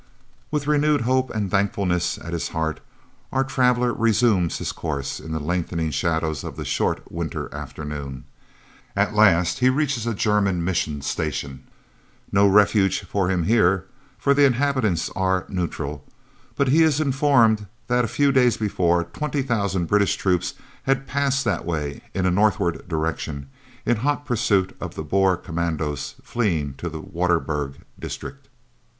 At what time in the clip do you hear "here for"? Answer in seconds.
13.43-14.33